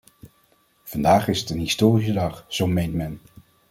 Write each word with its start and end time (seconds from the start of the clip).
Vandaag 0.83 1.27
is 1.27 1.39
het 1.39 1.49
een 1.49 1.57
historische 1.59 2.13
dag, 2.13 2.45
zo 2.47 2.67
meent 2.67 2.93
men. 2.93 3.21